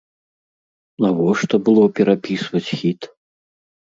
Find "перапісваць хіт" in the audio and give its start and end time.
1.99-3.01